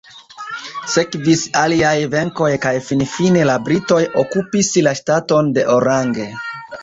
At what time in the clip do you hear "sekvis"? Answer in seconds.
0.93-1.41